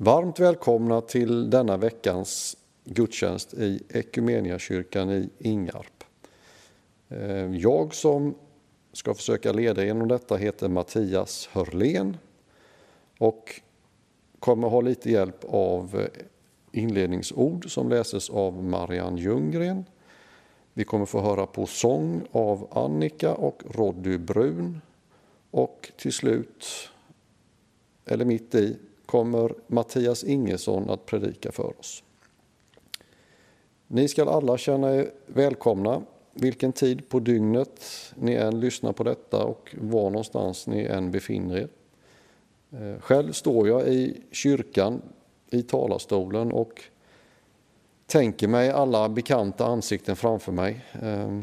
[0.00, 6.04] Varmt välkomna till denna veckans gudstjänst i Ekumeniakyrkan i Ingarp.
[7.08, 8.34] Eh, jag som
[8.92, 12.16] ska försöka leda genom detta heter Mattias Hörlén
[13.18, 13.60] och
[14.38, 16.24] kommer ha lite hjälp av eh,
[16.72, 19.84] inledningsord som läses av Marianne Ljunggren.
[20.72, 24.80] Vi kommer få höra på sång av Annika och Roddy Brun
[25.50, 26.66] och till slut,
[28.06, 28.76] eller mitt i,
[29.08, 32.02] kommer Mattias Ingesson att predika för oss.
[33.86, 39.44] Ni ska alla känna er välkomna vilken tid på dygnet ni än lyssnar på detta
[39.44, 41.68] och var någonstans ni än befinner er.
[42.70, 45.02] Eh, själv står jag i kyrkan
[45.50, 46.82] i talarstolen och
[48.06, 50.84] tänker mig alla bekanta ansikten framför mig.
[51.02, 51.40] Eh,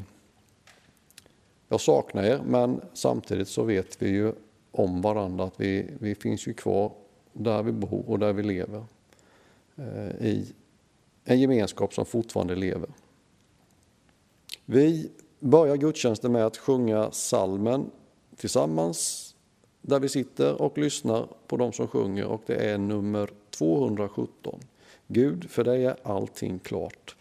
[1.67, 4.33] jag saknar er, men samtidigt så vet vi ju
[4.71, 6.91] om varandra att vi, vi finns ju kvar
[7.37, 8.83] där vi bor och där vi lever.
[9.75, 10.53] Eh, I
[11.23, 12.89] en gemenskap som fortfarande lever.
[14.65, 17.91] Vi börjar gudstjänsten med att sjunga salmen
[18.35, 19.31] tillsammans
[19.81, 24.59] där vi sitter och lyssnar på de som sjunger och det är nummer 217.
[25.07, 27.15] Gud, för dig är allting klart.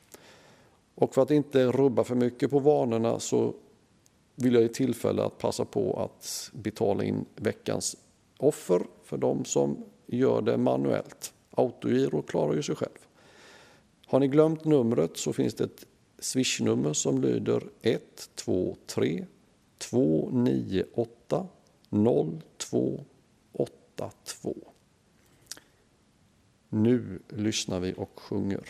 [0.95, 3.55] Och för att inte rubba för mycket på vanorna så
[4.35, 7.97] vill jag ge tillfälle att passa på att betala in veckans
[8.39, 11.35] offer för de som gör det manuellt.
[11.51, 12.99] Autogiro klarar ju sig själv.
[14.07, 15.87] Har ni glömt numret så finns det ett
[16.19, 19.25] swishnummer som lyder 123
[19.79, 21.47] 298
[21.89, 24.55] 0282.
[26.69, 28.69] Nu lyssnar vi och sjunger.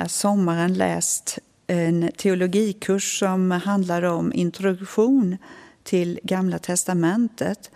[0.00, 5.36] Här sommaren läst en teologikurs som handlar om introduktion
[5.82, 7.70] till Gamla testamentet.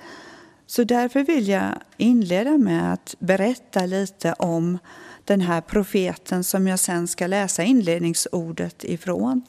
[0.67, 4.79] Så därför vill jag inleda med att berätta lite om
[5.25, 9.43] den här profeten som jag sen ska läsa inledningsordet ifrån.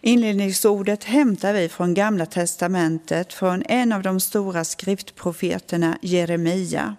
[0.00, 6.96] Inledningsordet hämtar vi från Gamla testamentet från en av de stora skriftprofeterna, Jeremia.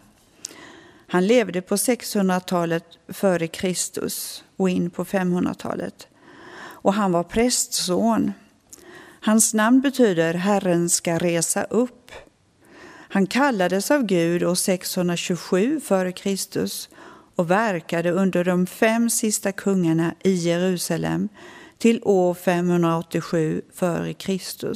[1.12, 6.08] Han levde på 600-talet före Kristus och in på 500-talet.
[6.58, 8.32] Och han var prästson.
[9.22, 12.12] Hans namn betyder Herren ska resa upp.
[13.10, 16.68] Han kallades av Gud år 627 f.Kr.
[17.36, 21.30] och verkade under de fem sista kungarna i Jerusalem
[21.78, 24.74] till år 587 f.Kr.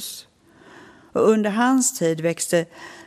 [1.12, 2.66] Och under hans tid växte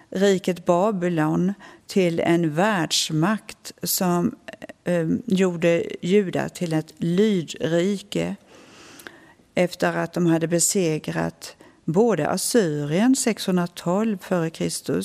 [0.10, 1.54] riket Babylon
[1.90, 4.36] till en världsmakt som
[4.84, 8.36] eh, gjorde Juda till ett lydrike
[9.56, 11.56] efter att de hade besegrat
[11.86, 15.02] både Assyrien 612 f.Kr.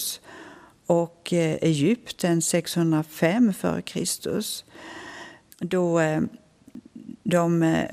[0.87, 4.43] och eh, Egypten 605 f.Kr.
[5.59, 6.21] Då eh,
[7.23, 7.91] de eh,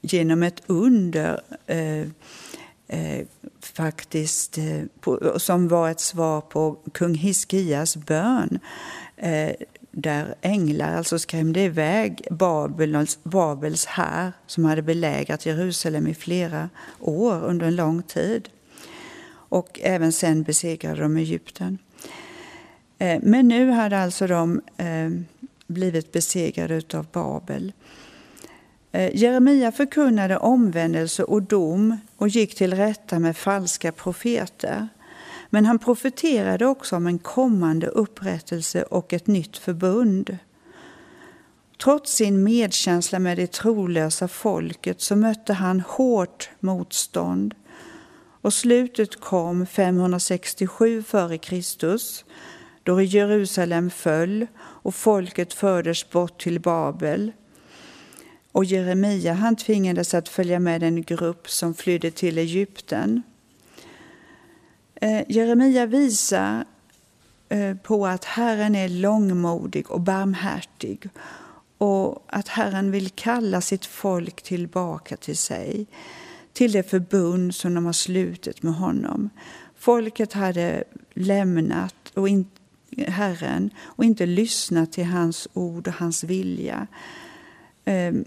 [0.00, 2.06] genom ett under eh,
[2.92, 3.26] Eh,
[3.60, 8.58] faktiskt, eh, som var ett svar på kung Hiskias bön
[9.16, 9.50] eh,
[9.90, 16.68] där änglar alltså skrämde iväg Babels, Babels här som hade belägrat Jerusalem i flera
[17.00, 18.48] år under en lång tid.
[19.32, 21.78] Och även sen besegrade de Egypten.
[22.98, 25.10] Eh, men nu hade alltså de eh,
[25.66, 27.72] blivit besegrade av Babel.
[29.12, 34.88] Jeremia förkunnade omvändelse och dom och gick till rätta med falska profeter.
[35.50, 40.38] Men han profeterade också om en kommande upprättelse och ett nytt förbund.
[41.82, 47.54] Trots sin medkänsla med det trolösa folket så mötte han hårt motstånd.
[48.40, 51.94] Och slutet kom 567 f.Kr.
[52.82, 57.32] då Jerusalem föll och folket fördes bort till Babel.
[58.52, 63.22] Och Jeremia han tvingades att följa med en grupp som flydde till Egypten.
[64.94, 66.64] Eh, Jeremia visar
[67.48, 71.08] eh, på att Herren är långmodig och barmhärtig
[71.78, 75.86] och att Herren vill kalla sitt folk tillbaka till sig,
[76.52, 79.30] till det förbund som de har slutit med honom.
[79.78, 80.84] Folket hade
[81.14, 82.46] lämnat och in,
[82.96, 86.86] Herren och inte lyssnat till hans ord och hans vilja
[87.84, 88.24] ehm,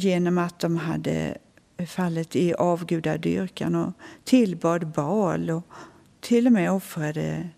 [0.00, 1.38] genom att de hade
[1.86, 3.92] fallit i avgudadyrkan och
[4.24, 5.64] tillbad Baal och
[6.20, 7.48] till och med offrade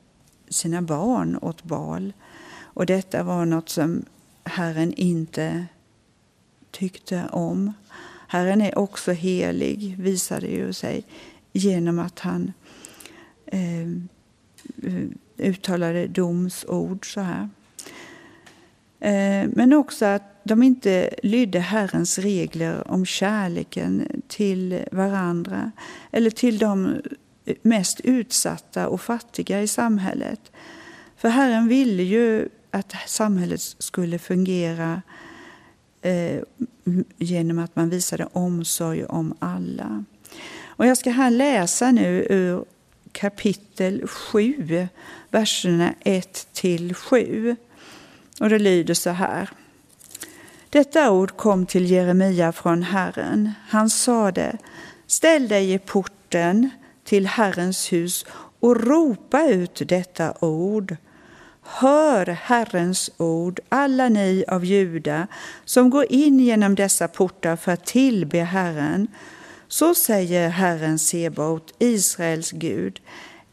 [0.48, 2.12] sina barn åt Baal.
[2.60, 4.04] Och detta var något som
[4.44, 5.66] Herren inte
[6.70, 7.72] tyckte om.
[8.28, 11.04] Herren är också helig, visade ju sig
[11.52, 12.52] genom att han
[13.46, 13.88] eh,
[15.36, 17.48] uttalade domsord så här.
[19.00, 25.70] Eh, men också att de inte lydde Herrens regler om kärleken till varandra
[26.10, 27.02] eller till de
[27.62, 30.52] mest utsatta och fattiga i samhället.
[31.16, 35.02] För Herren ville ju att samhället skulle fungera
[36.02, 36.42] eh,
[37.18, 40.04] genom att man visade omsorg om alla.
[40.64, 42.64] Och jag ska här läsa nu ur
[43.12, 44.88] kapitel 7,
[45.30, 47.56] verserna 1 till 7.
[48.40, 49.50] Och det lyder så här.
[50.72, 53.52] Detta ord kom till Jeremia från Herren.
[53.69, 54.58] Han sade,
[55.06, 56.70] ställ dig i porten
[57.04, 58.26] till Herrens hus
[58.60, 60.96] och ropa ut detta ord.
[61.62, 65.26] Hör Herrens ord, alla ni av Juda
[65.64, 69.06] som går in genom dessa portar för att tillbe Herren.
[69.69, 73.00] Så säger Herren Sebaot, Israels Gud.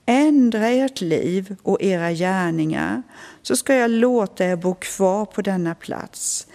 [0.05, 3.03] Ändra ert liv och era gärningar,
[3.41, 6.47] så ska jag låta er bo kvar på denna plats.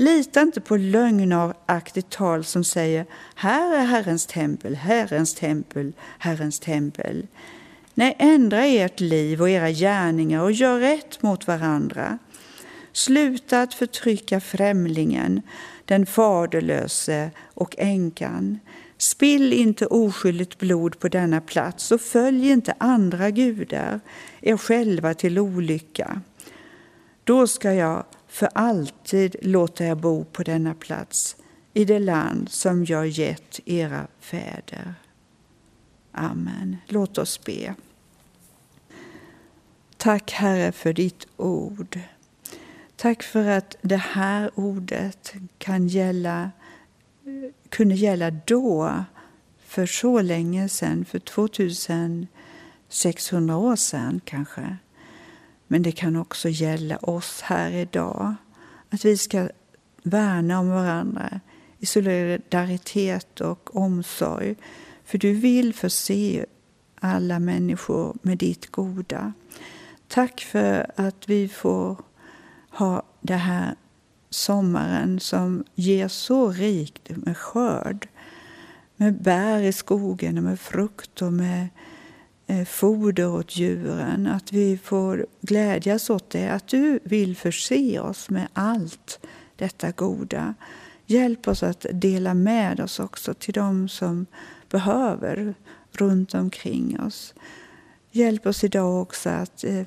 [0.00, 7.26] Lita inte på lögnaktigt tal som säger här är Herrens tempel, Herrens tempel, Herrens tempel.
[7.94, 12.18] Nej, ändra ert liv och era gärningar och gör rätt mot varandra.
[12.92, 15.42] Sluta att förtrycka främlingen,
[15.84, 18.58] den faderlöse och änkan.
[18.98, 24.00] Spill inte oskyldigt blod på denna plats och följ inte andra gudar,
[24.40, 26.20] er själva till olycka.
[27.24, 31.36] Då ska jag för alltid låter jag bo på denna plats
[31.74, 34.94] i det land som jag gett era fäder.
[36.12, 36.76] Amen.
[36.86, 37.74] Låt oss be.
[39.96, 41.98] Tack Herre för ditt ord.
[42.96, 46.50] Tack för att det här ordet kan gälla,
[47.68, 49.04] kunde gälla då,
[49.58, 54.76] för så länge sedan, för 2600 år sedan kanske.
[55.72, 58.34] Men det kan också gälla oss här idag.
[58.90, 59.48] Att vi ska
[60.02, 61.40] värna om varandra
[61.78, 64.56] i solidaritet och omsorg.
[65.04, 66.46] För du vill förse
[67.00, 69.32] alla människor med ditt goda.
[70.08, 71.96] Tack för att vi får
[72.70, 73.74] ha det här
[74.30, 78.08] sommaren som ger så rikt med skörd.
[78.96, 81.68] Med bär i skogen och med frukt och med
[82.50, 84.26] Eh, foder åt djuren.
[84.26, 86.48] Att vi får glädjas åt det.
[86.48, 89.20] Att du vill förse oss med allt
[89.56, 90.54] detta goda.
[91.06, 94.26] Hjälp oss att dela med oss också till dem som
[94.70, 95.54] behöver
[95.92, 97.34] runt omkring oss.
[98.10, 99.82] Hjälp oss idag också att eh,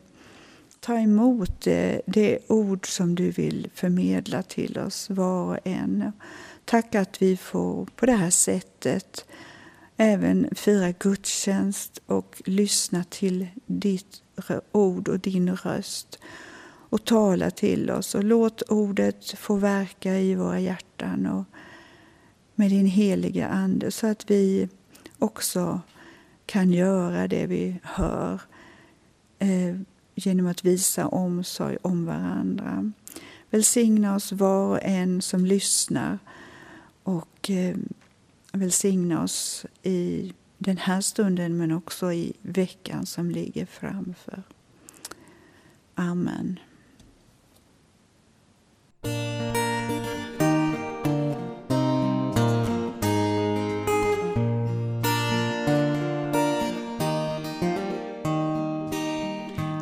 [0.80, 6.12] ta emot eh, det ord som du vill förmedla till oss var och en.
[6.66, 9.26] Tack att vi får på det här sättet
[9.98, 14.22] även fira gudstjänst och lyssna till ditt
[14.72, 16.20] ord och din röst
[16.90, 18.16] och tala till oss.
[18.16, 21.46] Och låt ordet få verka i våra hjärtan och
[22.56, 24.70] med din heliga Ande så att vi
[25.20, 25.82] också
[26.46, 28.42] kan göra det vi hör
[29.40, 29.76] eh,
[30.16, 32.92] genom att visa omsorg om varandra.
[33.50, 36.20] Välsigna oss var och en som lyssnar
[37.04, 37.76] och eh,
[38.58, 44.44] välsigna oss i den här stunden men också i veckan som ligger framför.
[45.96, 46.60] Amen.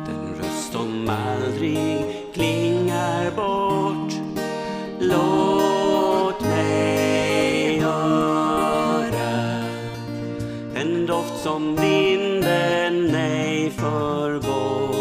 [0.06, 3.61] Den röst som aldrig klingar bort
[11.52, 14.92] som vinden ej förgår.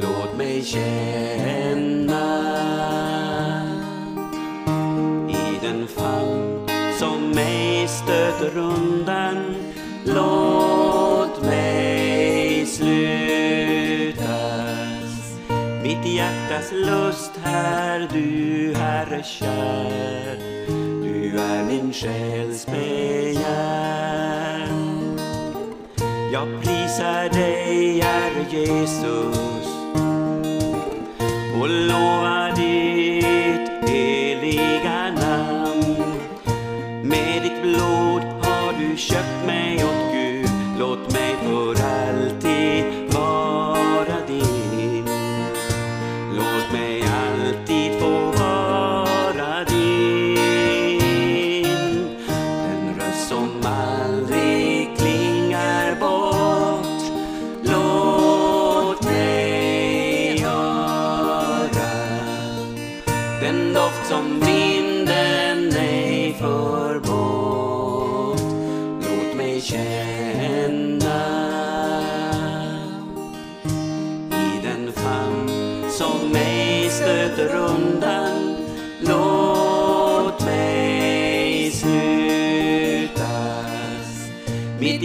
[0.00, 2.26] Låt mig känna
[5.28, 6.68] i den famn
[6.98, 9.54] som ej stöter undan.
[10.04, 14.14] Låt mig slutas
[15.82, 20.38] mitt hjärtas lust här, du Herre kär.
[21.02, 22.43] Du är min själ
[28.86, 29.43] Herre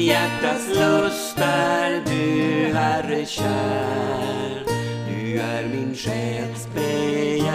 [0.09, 4.65] hjärtas lust är du, Herre kär.
[5.09, 7.49] Du är min själs begär.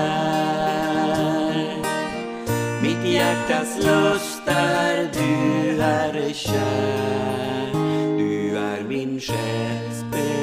[2.83, 7.73] Mitt hjärtas lust är du, Herre kär.
[8.19, 10.35] Du är min själs begär.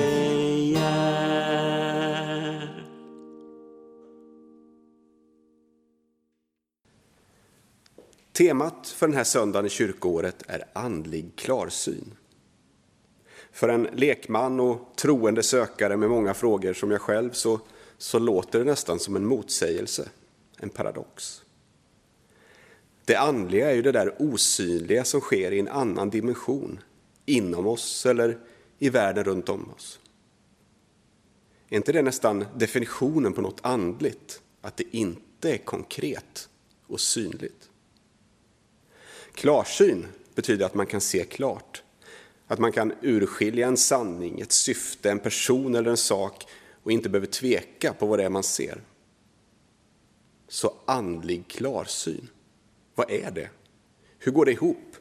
[8.33, 8.70] Temat
[9.01, 12.13] för den här söndagen i kyrkoåret är andlig klarsyn.
[13.51, 17.59] För en lekman och troende sökare med många frågor som jag själv så,
[17.97, 20.09] så låter det nästan som en motsägelse,
[20.57, 21.41] en paradox.
[23.05, 26.79] Det andliga är ju det där osynliga som sker i en annan dimension,
[27.25, 28.37] inom oss eller
[28.79, 29.99] i världen runt om oss.
[31.69, 34.41] Är inte det nästan definitionen på något andligt?
[34.61, 36.49] Att det inte är konkret
[36.87, 37.70] och synligt?
[39.33, 41.83] Klarsyn betyder att man kan se klart.
[42.47, 46.47] Att man kan urskilja en sanning, ett syfte, en person eller en sak
[46.83, 48.81] och inte behöver tveka på vad det är man ser.
[50.47, 52.27] Så andlig klarsyn,
[52.95, 53.49] vad är det?
[54.19, 54.91] Hur går det ihop?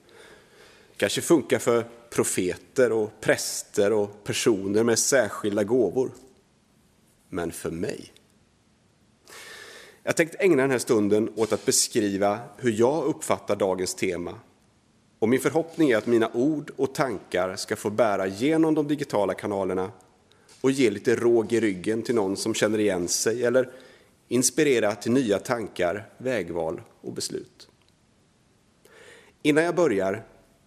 [1.01, 6.11] kanske funkar för profeter och präster och personer med särskilda gåvor.
[7.29, 8.13] Men för mig?
[10.03, 14.35] Jag tänkte ägna den här stunden åt att beskriva hur jag uppfattar dagens tema.
[15.19, 19.35] Och min förhoppning är att mina ord och tankar ska få bära genom de digitala
[19.35, 19.93] kanalerna
[20.61, 23.71] och ge lite råg i ryggen till någon som känner igen sig eller
[24.29, 27.69] inspirera till nya tankar, vägval och beslut.
[29.43, 30.25] Innan jag börjar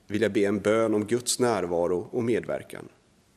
[0.08, 2.90] vill jag be en bön om Guds närvaro och medverkan.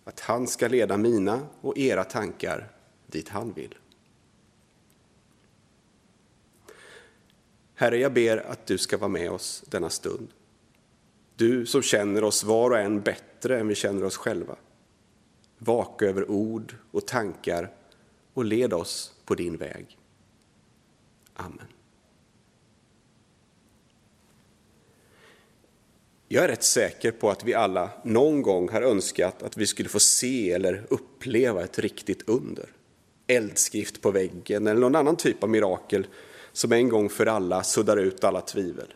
[0.05, 2.69] Att han ska leda mina och era tankar
[3.07, 3.75] dit han vill.
[7.79, 10.29] Herre, jag ber att du ska vara med oss denna stund.
[11.37, 14.57] Du som känner oss var och en bättre än vi känner oss själva.
[15.59, 17.73] Vaka över ord och tankar
[18.35, 19.99] och led oss på din väg.
[21.35, 21.67] Amen.
[26.29, 29.89] Jag är rätt säker på att vi alla någon gång har önskat att vi skulle
[29.89, 32.69] få se eller uppleva ett riktigt under.
[33.27, 36.07] Eldskrift på väggen eller någon annan typ av mirakel
[36.57, 38.95] som en gång för alla suddar ut alla tvivel.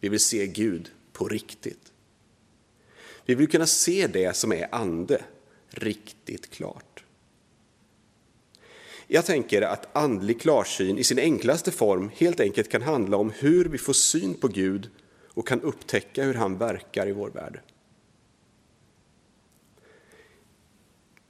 [0.00, 1.92] Vi vill se Gud på riktigt.
[3.24, 5.24] Vi vill kunna se det som är ande
[5.70, 7.04] riktigt klart.
[9.06, 13.64] Jag tänker att andlig klarsyn i sin enklaste form helt enkelt kan handla om hur
[13.64, 14.90] vi får syn på Gud
[15.28, 17.60] och kan upptäcka hur han verkar i vår värld.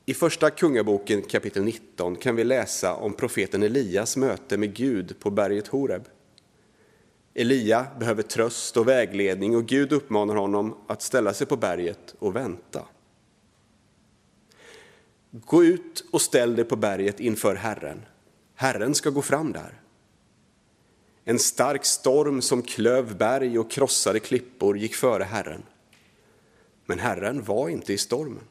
[0.06, 5.30] I första Kungaboken kapitel 19 kan vi läsa om profeten Elias möte med Gud på
[5.30, 6.08] berget Horeb.
[7.34, 12.36] Elia behöver tröst och vägledning och Gud uppmanar honom att ställa sig på berget och
[12.36, 12.84] vänta.
[15.30, 18.02] Gå ut och ställ dig på berget inför Herren.
[18.54, 19.80] Herren ska gå fram där.
[21.24, 25.62] En stark storm som klöv berg och krossade klippor gick före Herren.
[26.86, 28.44] Men Herren var inte i stormen.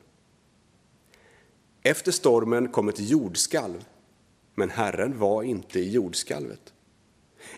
[1.83, 3.85] Efter stormen kom ett jordskalv,
[4.55, 6.73] men Herren var inte i jordskalvet.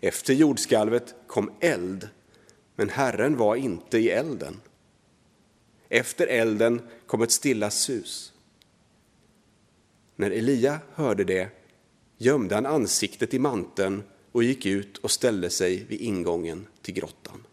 [0.01, 2.09] Efter jordskalvet kom eld,
[2.75, 4.61] men Herren var inte i elden.
[5.89, 8.33] Efter elden kom ett stilla sus.
[10.15, 11.49] När Elia hörde det
[12.17, 17.43] gömde han ansiktet i manteln och gick ut och ställde sig vid ingången till grottan.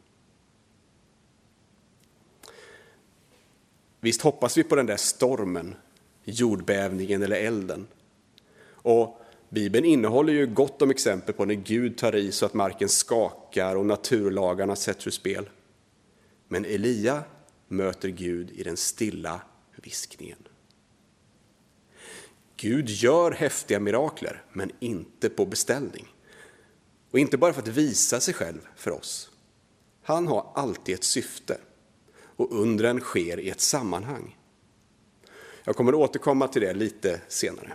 [4.01, 5.75] Visst hoppas vi på den där stormen,
[6.25, 7.87] jordbävningen eller elden.
[8.63, 12.89] Och Bibeln innehåller ju gott om exempel på när Gud tar i så att marken
[12.89, 15.49] skakar och naturlagarna sätts ur spel.
[16.49, 17.23] Men Elia
[17.69, 19.41] möter Gud i den stilla
[19.77, 20.39] viskningen.
[22.57, 26.15] Gud gör häftiga mirakler, men inte på beställning.
[27.11, 29.31] Och inte bara för att visa sig själv för oss.
[30.03, 31.59] Han har alltid ett syfte
[32.37, 34.37] och undren sker i ett sammanhang.
[35.65, 37.73] Jag kommer att återkomma till det lite senare.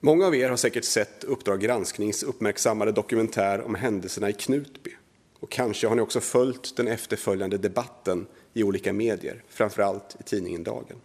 [0.00, 4.90] Många av er har säkert sett Uppdrag gransknings uppmärksammade dokumentär om händelserna i Knutby.
[5.40, 10.64] Och kanske har ni också följt den efterföljande debatten i olika medier, framförallt i tidningen
[10.64, 10.96] Dagen.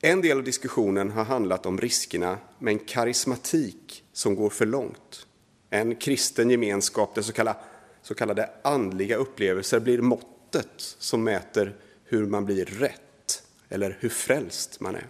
[0.00, 5.26] En del av diskussionen har handlat om riskerna med en karismatik som går för långt.
[5.70, 7.58] En kristen gemenskap där så kallade,
[8.04, 14.80] så kallade andliga upplevelser blir måttet som mäter hur man blir rätt eller hur frälst
[14.80, 15.08] man är.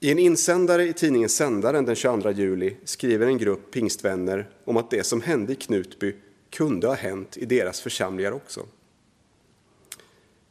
[0.00, 4.90] I en insändare i tidningen Sändaren den 22 juli skriver en grupp pingstvänner om att
[4.90, 6.16] det som hände i Knutby
[6.50, 8.66] kunde ha hänt i deras församlingar också.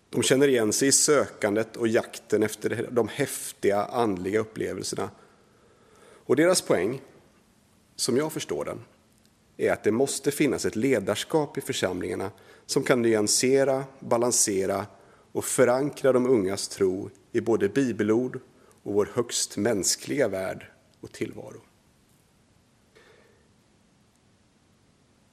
[0.10, 5.10] De känner igen sig i sökandet och jakten efter de häftiga andliga upplevelserna.
[6.26, 7.02] Och deras poäng,
[7.96, 8.80] som jag förstår den,
[9.58, 12.32] är att det måste finnas ett ledarskap i församlingarna
[12.66, 14.86] som kan nyansera, balansera
[15.32, 18.40] och förankra de ungas tro i både bibelord
[18.84, 21.62] och vår högst mänskliga värld och tillvaro.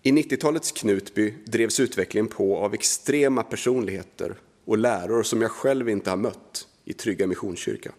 [0.03, 6.11] I 90-talets Knutby drevs utvecklingen på av extrema personligheter och läror som jag själv inte
[6.11, 7.93] har mött i Trygga Missionskyrka.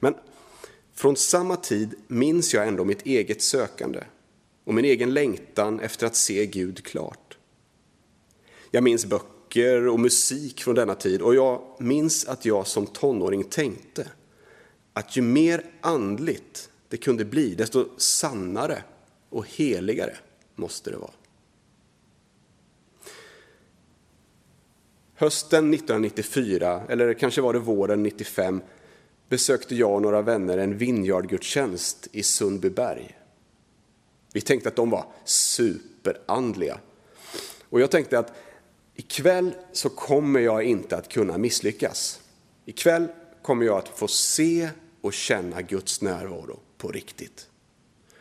[0.00, 0.14] Men
[0.94, 4.00] från samma tid minns jag ändå mitt eget sökande
[4.66, 7.38] och min egen längtan efter att se Gud klart.
[8.70, 13.44] Jag minns böcker och musik från denna tid och jag minns att jag som tonåring
[13.44, 14.08] tänkte
[14.92, 18.82] att ju mer andligt det kunde bli, desto sannare
[19.28, 20.16] och heligare
[20.54, 21.10] måste det vara.
[25.14, 28.60] Hösten 1994, eller kanske var det våren 95,
[29.28, 33.16] besökte jag och några vänner en vinjardgudstjänst i Sundbyberg.
[34.36, 36.78] Vi tänkte att de var superandliga.
[37.70, 38.32] Och jag tänkte att
[38.94, 42.20] ikväll så kommer jag inte att kunna misslyckas.
[42.64, 43.06] Ikväll
[43.42, 44.70] kommer jag att få se
[45.00, 47.48] och känna Guds närvaro på riktigt.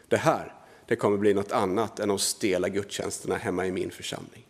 [0.08, 0.54] Det här,
[0.86, 4.45] det kommer bli något annat än de stela gudstjänsterna hemma i min församling.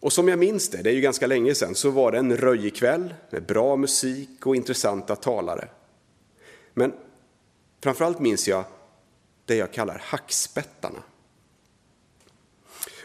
[0.00, 2.36] Och som jag minns det, det är ju ganska länge sedan, så var det en
[2.36, 5.68] röjig kväll med bra musik och intressanta talare.
[6.74, 6.92] Men
[7.80, 8.64] framförallt minns jag
[9.44, 11.02] det jag kallar hackspettarna.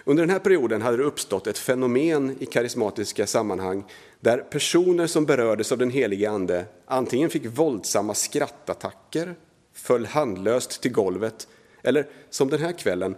[0.05, 3.83] Under den här perioden hade det uppstått ett fenomen i karismatiska sammanhang
[4.19, 9.35] där personer som berördes av den helige Ande antingen fick våldsamma skrattattacker,
[9.73, 11.47] föll handlöst till golvet
[11.83, 13.15] eller som den här kvällen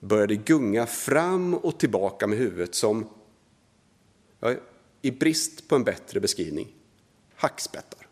[0.00, 3.08] började gunga fram och tillbaka med huvudet som,
[4.40, 4.54] ja,
[5.02, 6.68] i brist på en bättre beskrivning,
[7.34, 8.06] hackspettar.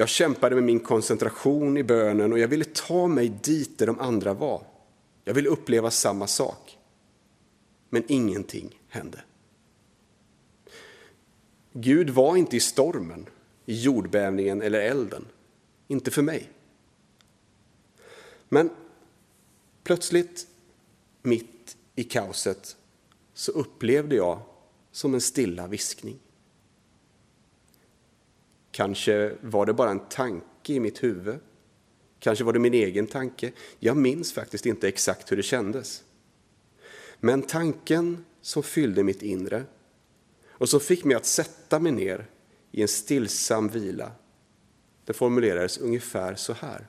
[0.00, 4.00] Jag kämpade med min koncentration i bönen och jag ville ta mig dit där de
[4.00, 4.66] andra var.
[5.24, 6.78] Jag ville uppleva samma sak.
[7.88, 9.22] Men ingenting hände.
[11.72, 13.26] Gud var inte i stormen,
[13.66, 15.26] i jordbävningen eller elden.
[15.88, 16.50] Inte för mig.
[18.48, 18.70] Men
[19.82, 20.46] plötsligt,
[21.22, 22.76] mitt i kaoset,
[23.34, 24.40] så upplevde jag
[24.92, 26.18] som en stilla viskning.
[28.80, 31.38] Kanske var det bara en tanke i mitt huvud.
[32.18, 33.52] Kanske var det min egen tanke.
[33.78, 36.04] Jag minns faktiskt inte exakt hur det kändes.
[37.18, 39.64] Men tanken som fyllde mitt inre
[40.48, 42.26] och som fick mig att sätta mig ner
[42.72, 44.12] i en stillsam vila,
[45.04, 46.86] det formulerades ungefär så här.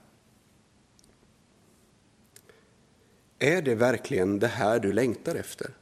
[3.40, 5.74] Är det verkligen det här du längtar efter?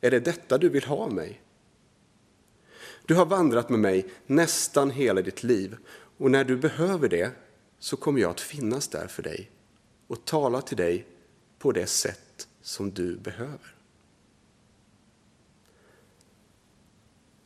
[0.00, 1.40] Är det detta du vill ha av mig?
[3.10, 5.76] Du har vandrat med mig nästan hela ditt liv
[6.18, 7.30] och när du behöver det
[7.78, 9.50] så kommer jag att finnas där för dig
[10.06, 11.06] och tala till dig
[11.58, 13.74] på det sätt som du behöver.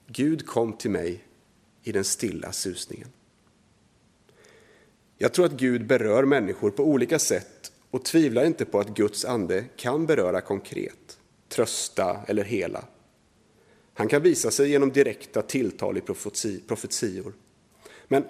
[0.07, 1.25] Gud kom till mig
[1.83, 3.09] i den stilla susningen.
[5.19, 9.25] Jag tror att Gud berör människor på olika sätt och tvivlar inte på att Guds
[9.25, 12.85] ande kan beröra konkret, trösta eller hela.
[13.95, 16.01] Han kan visa sig genom direkta tilltal i
[16.67, 17.33] profetior.
[18.09, 18.25] Men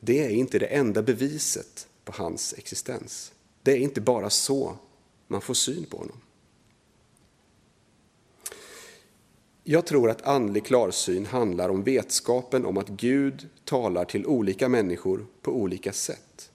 [0.00, 3.32] det är inte det enda beviset på hans existens.
[3.62, 4.76] Det är inte bara så
[5.26, 6.16] man får syn på honom.
[9.64, 15.26] Jag tror att andlig klarsyn handlar om vetskapen om att Gud talar till olika människor
[15.42, 16.50] på olika sätt.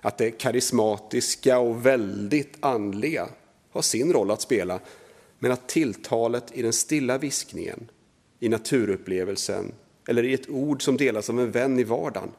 [0.00, 3.28] Att det karismatiska och väldigt andliga
[3.70, 4.80] har sin roll att spela,
[5.38, 7.90] men att tilltalet i den stilla viskningen,
[8.40, 9.72] i naturupplevelsen
[10.08, 12.30] eller i ett ord som delas av en vän i vardagen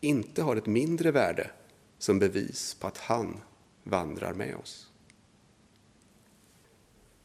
[0.00, 1.50] inte har ett mindre värde
[1.98, 3.40] som bevis på att han
[3.84, 4.90] vandrar med oss.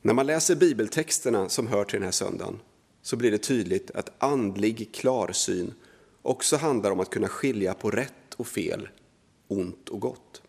[0.01, 2.59] När man läser bibeltexterna som hör till den här söndagen
[3.01, 5.73] så blir det tydligt att andlig klarsyn
[6.21, 8.89] också handlar om att kunna skilja på rätt och fel,
[9.47, 10.41] ont och gott.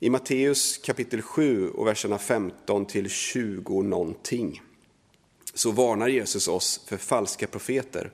[0.00, 4.62] I Matteus kapitel 7 och verserna 15 till 20 någonting
[5.54, 8.12] så varnar Jesus oss för falska profeter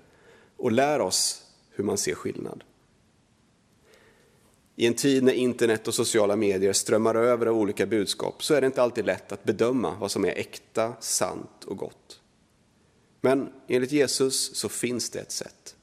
[0.56, 2.64] och lär oss hur man ser skillnad.
[4.76, 8.60] I en tid när internet och sociala medier strömmar över av olika budskap så är
[8.60, 12.20] det inte alltid lätt att bedöma vad som är äkta, sant och gott.
[13.20, 15.76] Men enligt Jesus så finns det ett sätt.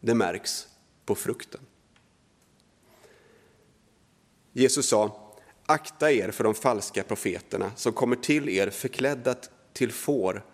[0.00, 0.66] Det märks
[1.06, 1.60] på frukten.
[4.56, 5.34] Jesus sa,
[5.66, 9.34] akta er för de falska profeterna som kommer till er förklädda
[9.72, 10.44] till får,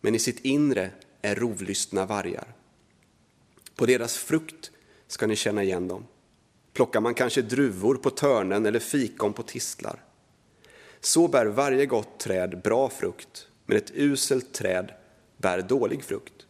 [0.00, 0.90] men i sitt inre
[1.22, 2.54] är rovlystna vargar.
[3.76, 4.70] På deras frukt
[5.06, 6.06] ska ni känna igen dem.
[6.72, 10.04] Plockar man kanske druvor på törnen eller fikon på tistlar.
[11.00, 14.92] Så bär varje gott träd bra frukt, men ett uselt träd
[15.36, 16.46] bär dålig frukt.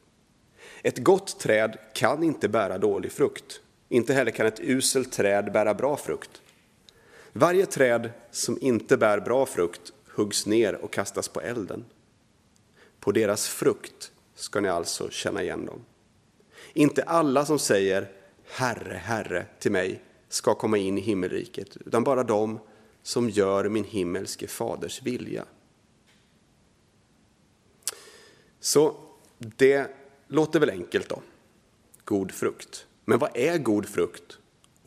[0.83, 5.75] Ett gott träd kan inte bära dålig frukt, inte heller kan ett uselt träd bära
[5.75, 6.41] bra frukt.
[7.37, 11.85] Varje träd som inte bär bra frukt huggs ner och kastas på elden.
[13.01, 15.85] På deras frukt ska ni alltså känna igen dem.
[16.73, 18.13] Inte alla som säger
[18.45, 22.59] Herre, Herre till mig ska komma in i himmelriket, utan bara de
[23.03, 25.45] som gör min himmelske faders vilja.
[28.61, 28.97] Så
[29.39, 29.91] det
[30.29, 31.23] låter väl enkelt då.
[32.05, 32.87] God frukt.
[33.05, 34.39] Men vad är god frukt?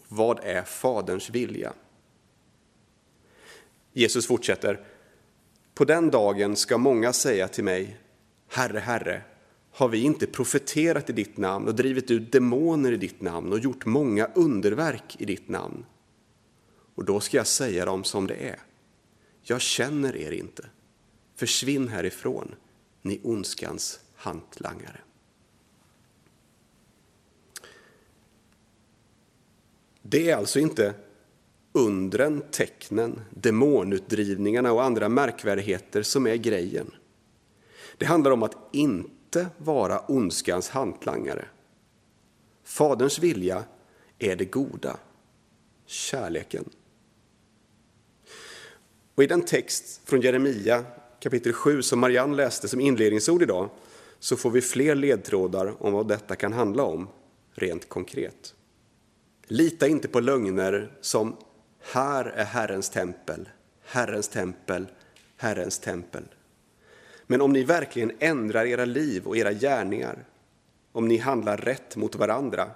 [0.08, 1.74] Vad är Faderns vilja?
[3.98, 4.80] Jesus fortsätter.
[5.74, 7.98] På den dagen ska många säga till mig,
[8.48, 9.22] Herre, Herre,
[9.72, 13.60] har vi inte profeterat i ditt namn och drivit ut demoner i ditt namn och
[13.60, 15.86] gjort många underverk i ditt namn?
[16.96, 18.60] Och då ska jag säga dem som det är.
[19.44, 20.66] Jag känner er inte.
[21.36, 22.56] Försvinn härifrån,
[23.02, 25.00] ni ondskans hantlangare.
[30.02, 30.94] Det är alltså inte
[31.78, 36.92] undren, tecknen, demonutdrivningarna och andra märkvärdigheter som är grejen.
[37.98, 41.46] Det handlar om att inte vara ondskans hantlangare.
[42.64, 43.64] Faderns vilja
[44.20, 44.98] är det goda,
[45.86, 46.70] kärleken.
[49.16, 50.86] Och i den text från Jeremia
[51.20, 53.70] kapitel 7 som Marianne läste som inledningsord idag
[54.20, 57.08] så får vi fler ledtrådar om vad detta kan handla om
[57.54, 58.54] rent konkret.
[59.48, 61.36] Lita inte på lögner som
[61.92, 63.50] här är Herrens tempel,
[63.84, 64.88] Herrens tempel,
[65.38, 66.24] Herrens tempel.
[67.28, 70.26] Men om ni verkligen ändrar era liv och era gärningar,
[70.92, 72.72] om ni handlar rätt mot varandra,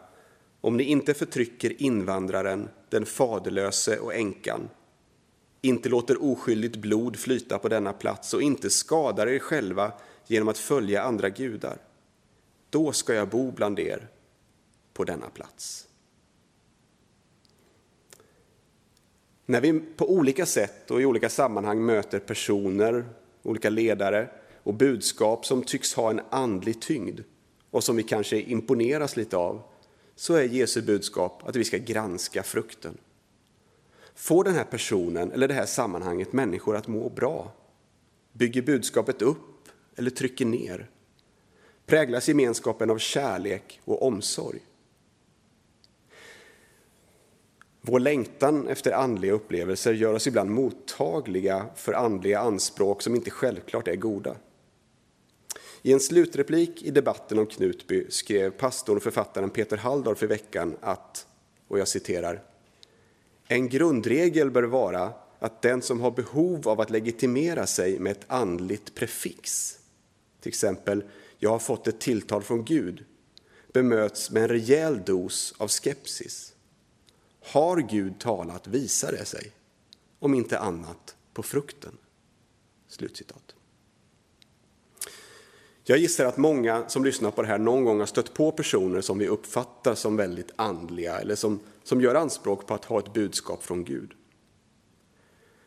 [0.62, 4.70] om ni inte förtrycker invandraren, den faderlöse och änkan,
[5.62, 9.92] inte låter oskyldigt blod flyta på denna plats och inte skadar er själva
[10.28, 11.78] genom att följa andra gudar,
[12.70, 14.08] då ska jag bo bland er
[14.94, 15.88] på denna plats.
[19.52, 23.06] När vi på olika sätt och i olika sammanhang möter personer,
[23.44, 24.30] olika ledare
[24.64, 27.20] och budskap som tycks ha en andlig tyngd
[27.72, 29.62] och som vi kanske imponeras lite av,
[30.16, 32.98] så är Jesu budskap att vi ska granska frukten.
[34.16, 37.52] Får den här personen eller det här sammanhanget människor att må bra?
[38.34, 40.90] Bygger budskapet upp eller trycker ner?
[41.86, 44.60] Präglas gemenskapen av kärlek och omsorg?
[47.82, 53.88] Vår längtan efter andliga upplevelser gör oss ibland mottagliga för andliga anspråk som inte självklart
[53.88, 54.36] är goda.
[55.82, 60.78] I en slutreplik i debatten om Knutby skrev pastorn och författaren Peter Halldorf i veckan
[60.82, 61.28] att,
[61.68, 62.44] och jag citerar,
[63.48, 68.26] en grundregel bör vara att den som har behov av att legitimera sig med ett
[68.28, 69.78] andligt prefix,
[70.42, 71.04] till exempel
[71.44, 73.06] ”jag har fått ett tilltal från Gud”,
[73.74, 76.54] bemöts med en rejäl dos av skepsis.
[77.44, 79.52] Har Gud talat visar det sig,
[80.20, 81.98] om inte annat på frukten.
[82.88, 83.56] Slutcitat.
[85.84, 89.02] Jag gissar att många som lyssnar på det här någon gång har stött på personer
[89.02, 93.14] som vi uppfattar som väldigt andliga eller som, som gör anspråk på att ha ett
[93.14, 94.12] budskap från Gud.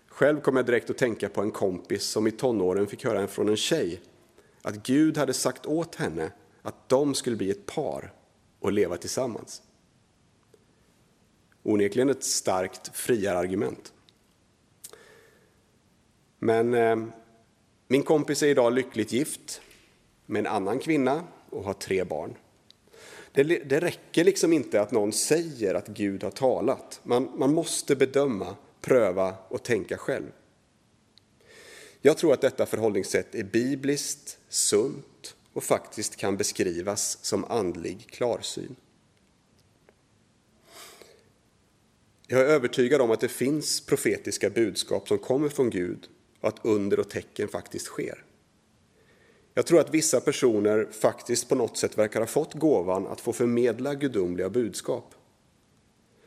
[0.09, 3.49] Själv kom jag direkt att tänka på en kompis som i tonåren fick höra från
[3.49, 4.01] en tjej
[4.63, 6.33] att Gud hade sagt åt henne
[6.63, 8.13] att de skulle bli ett par
[8.61, 9.63] och leva tillsammans.
[11.67, 13.93] Onekligen ett starkt friargument.
[16.39, 16.97] Men eh,
[17.89, 19.61] min kompis är idag lyckligt gift
[20.27, 22.35] med en annan kvinna och har tre barn.
[23.33, 27.01] Det, det räcker liksom inte att någon säger att Gud har talat.
[27.03, 30.33] Man, man måste bedöma, pröva och tänka själv.
[32.01, 38.77] Jag tror att detta förhållningssätt är bibliskt, sunt och faktiskt kan beskrivas som andlig klarsyn.
[42.27, 46.09] Jag är övertygad om att det finns profetiska budskap som kommer från Gud
[46.41, 48.25] och att under och tecken faktiskt sker.
[49.55, 53.33] Jag tror att vissa personer faktiskt på något sätt verkar ha fått gåvan att få
[53.33, 55.15] förmedla gudomliga budskap.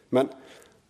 [0.10, 0.27] Men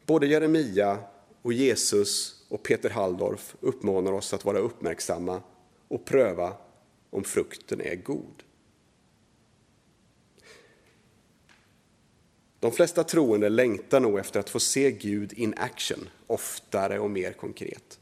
[0.05, 0.99] både Jeremia
[1.41, 5.41] och Jesus och Peter Halldorf uppmanar oss att vara uppmärksamma
[5.87, 6.53] och pröva
[7.09, 8.43] om frukten är god.
[12.59, 17.33] De flesta troende längtar nog efter att få se Gud in action, oftare och mer
[17.33, 17.99] konkret.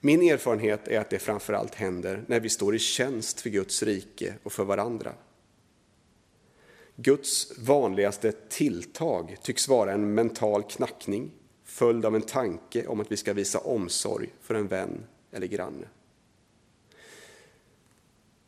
[0.00, 4.34] Min erfarenhet är att det framförallt händer när vi står i tjänst för Guds rike
[4.42, 5.12] och för varandra.
[6.96, 11.30] Guds vanligaste tilltag tycks vara en mental knackning
[11.64, 15.86] följd av en tanke om att vi ska visa omsorg för en vän eller granne.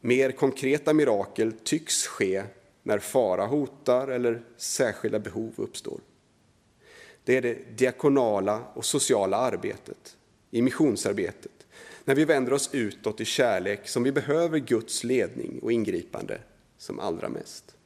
[0.01, 2.43] Mer konkreta mirakel tycks ske
[2.83, 6.01] när fara hotar eller särskilda behov uppstår.
[7.25, 10.17] Det är det diakonala och sociala arbetet,
[10.51, 11.67] i missionsarbetet,
[12.05, 16.41] när vi vänder oss utåt i kärlek som vi behöver Guds ledning och ingripande
[16.79, 17.77] som allra mest.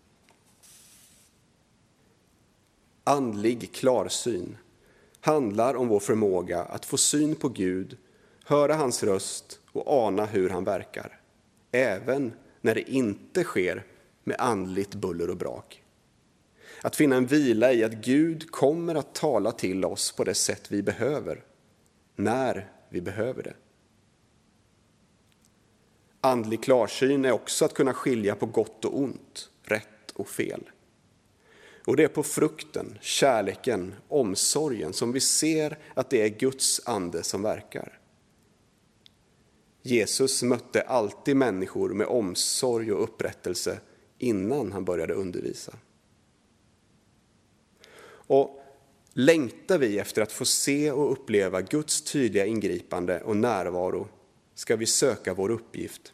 [3.04, 4.56] Andlig klarsyn
[5.20, 7.96] handlar om vår förmåga att få syn på Gud,
[8.44, 11.20] höra hans röst och ana hur han verkar,
[11.72, 13.84] även när det inte sker
[14.26, 15.82] med andligt buller och brak.
[16.82, 20.70] Att finna en vila i att Gud kommer att tala till oss på det sätt
[20.70, 21.44] vi behöver,
[22.16, 23.54] när vi behöver det.
[26.20, 30.70] Andlig klarsyn är också att kunna skilja på gott och ont, rätt och fel.
[31.86, 37.22] Och det är på frukten, kärleken, omsorgen som vi ser att det är Guds ande
[37.22, 37.98] som verkar.
[39.82, 43.80] Jesus mötte alltid människor med omsorg och upprättelse
[44.18, 45.76] innan han började undervisa.
[48.28, 48.62] Och
[49.12, 54.08] längtar vi efter att få se och uppleva Guds tydliga ingripande och närvaro
[54.54, 56.12] ska vi söka vår uppgift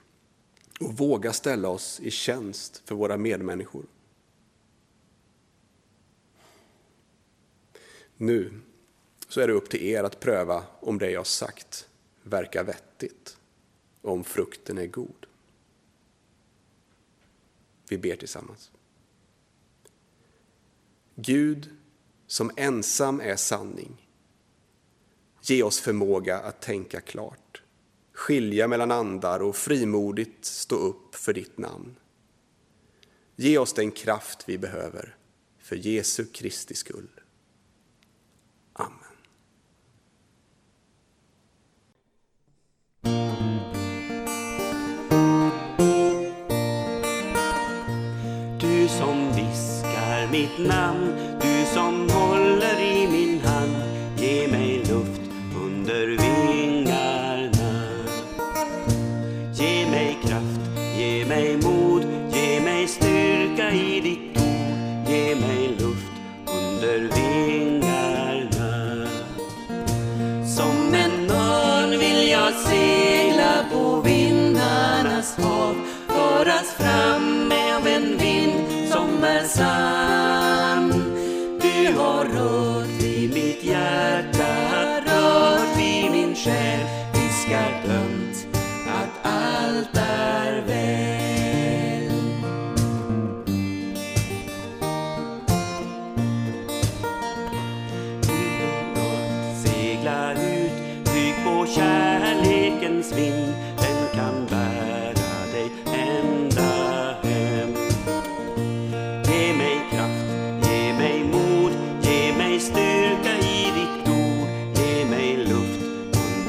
[0.81, 3.87] och våga ställa oss i tjänst för våra medmänniskor.
[8.17, 8.61] Nu
[9.29, 11.89] så är det upp till er att pröva om det jag sagt
[12.23, 13.37] verkar vettigt
[14.01, 15.22] och om frukten är god.
[17.93, 18.71] Vi ber tillsammans.
[21.15, 21.71] Gud
[22.27, 24.09] som ensam är sanning,
[25.43, 27.63] ge oss förmåga att tänka klart,
[28.13, 31.97] skilja mellan andar och frimodigt stå upp för ditt namn.
[33.37, 35.17] Ge oss den kraft vi behöver,
[35.59, 37.21] för Jesu Kristi skull.
[50.63, 51.12] Nam.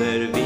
[0.04, 0.42] ser vi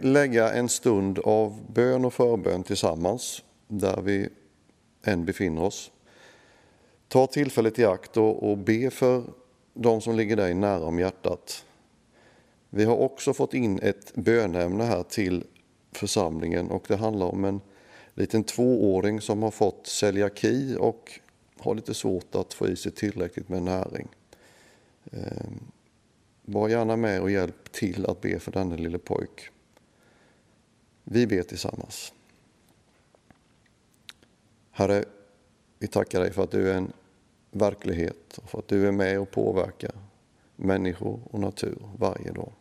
[0.00, 4.28] lägga en stund av bön och förbön tillsammans där vi
[5.04, 5.90] än befinner oss.
[7.08, 9.24] Ta tillfället i akt och, och be för
[9.74, 11.64] de som ligger dig nära om hjärtat.
[12.70, 15.44] Vi har också fått in ett bönämne här till
[15.92, 17.60] församlingen och det handlar om en
[18.14, 21.20] liten tvååring som har fått celiaki och
[21.58, 24.08] har lite svårt att få i sig tillräckligt med näring.
[25.12, 25.60] Ehm,
[26.42, 29.50] var gärna med och hjälp till att be för denne lille pojk.
[31.12, 32.12] Vi ber tillsammans.
[34.70, 35.04] Herre,
[35.78, 36.92] vi tackar dig för att du är en
[37.50, 39.92] verklighet och för att du är med och påverkar
[40.56, 42.52] människor och natur varje dag.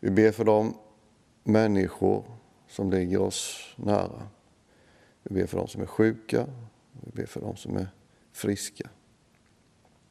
[0.00, 0.74] Vi ber för de
[1.44, 2.24] människor
[2.68, 4.28] som ligger oss nära.
[5.22, 6.46] Vi ber för de som är sjuka,
[6.92, 7.88] vi ber för de som är
[8.32, 8.90] friska.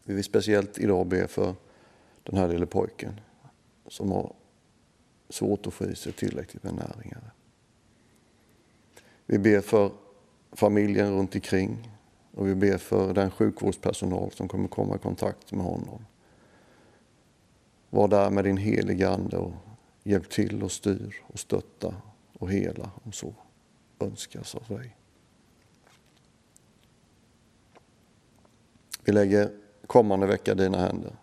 [0.04, 1.56] Vi vill speciellt idag be för
[2.24, 3.22] den här lille pojken
[3.88, 4.34] som har
[5.30, 7.34] svårt att få i sig tillräckligt med näringar.
[9.26, 9.92] Vi ber för
[10.52, 11.92] familjen runt omkring
[12.32, 16.06] och vi ber för den sjukvårdspersonal som kommer komma i kontakt med honom.
[17.90, 19.54] Var där med din heliga Ande och
[20.04, 21.96] hjälp till och styr och stötta
[22.34, 23.34] och hela om så
[24.00, 24.96] önskas av dig.
[29.04, 29.52] Vi lägger
[29.88, 31.16] kommande vecka i dina händer.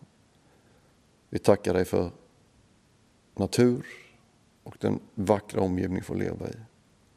[1.28, 2.10] Vi tackar dig för
[3.34, 3.86] natur
[4.62, 6.54] och den vackra omgivning vi får leva i.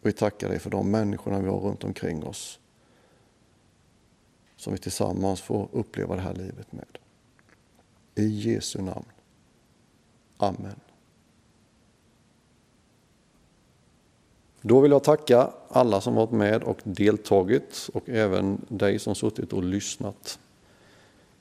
[0.02, 2.60] Och vi tackar dig för de människorna vi har runt omkring oss
[4.56, 6.98] som vi tillsammans får uppleva det här livet med.
[8.16, 9.06] I Jesu namn.
[10.38, 10.80] Amen.
[14.62, 19.54] Då vill jag tacka alla som varit med och deltagit och även dig som suttit
[19.54, 20.40] och lyssnat.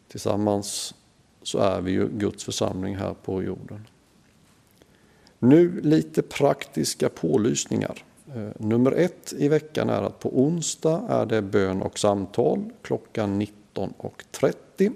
[0.08, 0.94] Tillsammans
[1.42, 3.86] så är vi ju Guds församling här på jorden.
[5.44, 8.04] Nu lite praktiska pålysningar.
[8.34, 13.42] Eh, nummer ett i veckan är att på onsdag är det bön och samtal klockan
[13.42, 14.92] 19.30.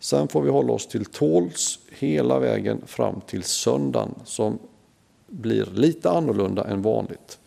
[0.00, 4.58] Sen får vi hålla oss till tåls hela vägen fram till söndagen som
[5.26, 7.38] blir lite annorlunda än vanligt.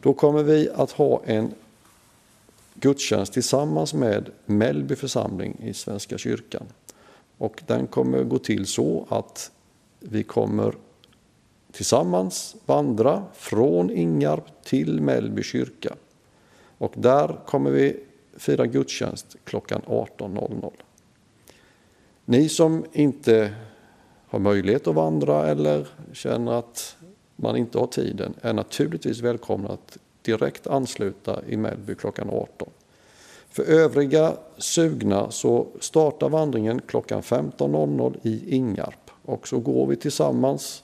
[0.00, 1.54] Då kommer vi att ha en
[2.74, 6.66] gudstjänst tillsammans med Mellby församling i Svenska kyrkan.
[7.38, 9.50] Och den kommer gå till så att
[10.00, 10.74] vi kommer
[11.72, 15.96] tillsammans vandra från Ingarp till Mellby kyrka.
[16.78, 17.96] Och där kommer vi
[18.36, 20.72] fira gudstjänst klockan 18.00.
[22.24, 23.54] Ni som inte
[24.28, 26.96] har möjlighet att vandra eller känner att
[27.36, 32.68] man inte har tiden är naturligtvis välkomna att direkt ansluta i Mellby klockan 18.
[33.48, 40.82] För övriga sugna så startar vandringen klockan 15.00 i Ingarp och så går vi tillsammans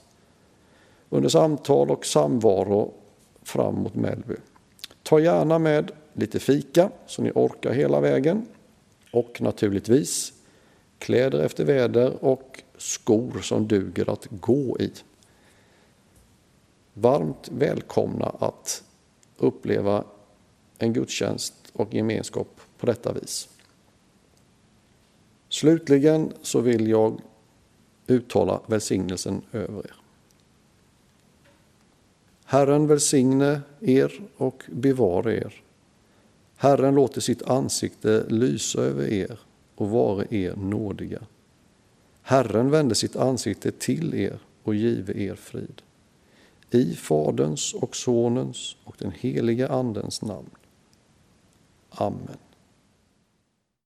[1.09, 2.93] under samtal och samvaro
[3.41, 4.35] fram mot Mellby.
[5.03, 8.45] Ta gärna med lite fika så ni orkar hela vägen
[9.11, 10.33] och naturligtvis
[10.99, 14.91] kläder efter väder och skor som duger att gå i.
[16.93, 18.83] Varmt välkomna att
[19.37, 20.03] uppleva
[20.77, 23.49] en gudstjänst och gemenskap på detta vis.
[25.49, 27.21] Slutligen så vill jag
[28.07, 30.06] uttala välsignelsen över er.
[32.49, 35.53] Herren välsigne er och bevara er.
[36.55, 39.39] Herren låter sitt ansikte lysa över er
[39.75, 41.19] och vare er nådiga.
[42.21, 45.81] Herren vände sitt ansikte till er och give er frid.
[46.71, 50.49] I Faderns och Sonens och den helige Andens namn.
[51.89, 52.37] Amen.